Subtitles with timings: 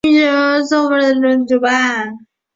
[0.07, 0.25] 语言
[0.65, 2.25] 创建会议主办。